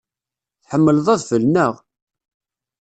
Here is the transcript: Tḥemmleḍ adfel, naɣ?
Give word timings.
Tḥemmleḍ 0.63 1.07
adfel, 1.13 1.43
naɣ? 1.47 1.73